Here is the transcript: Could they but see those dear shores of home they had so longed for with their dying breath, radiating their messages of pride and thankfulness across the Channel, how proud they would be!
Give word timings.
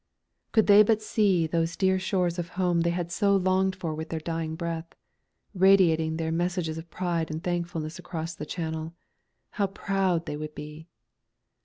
Could 0.51 0.65
they 0.65 0.81
but 0.81 0.99
see 1.03 1.45
those 1.45 1.77
dear 1.77 1.99
shores 1.99 2.39
of 2.39 2.49
home 2.57 2.81
they 2.81 2.89
had 2.89 3.11
so 3.11 3.35
longed 3.35 3.75
for 3.75 3.93
with 3.93 4.09
their 4.09 4.19
dying 4.19 4.55
breath, 4.55 4.95
radiating 5.53 6.17
their 6.17 6.31
messages 6.31 6.79
of 6.79 6.89
pride 6.89 7.29
and 7.29 7.43
thankfulness 7.43 7.99
across 7.99 8.33
the 8.33 8.47
Channel, 8.47 8.95
how 9.51 9.67
proud 9.67 10.25
they 10.25 10.37
would 10.37 10.55
be! 10.55 10.87